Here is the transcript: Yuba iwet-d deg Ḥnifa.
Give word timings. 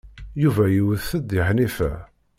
Yuba 0.41 0.63
iwet-d 0.79 1.25
deg 1.29 1.39
Ḥnifa. 1.47 1.91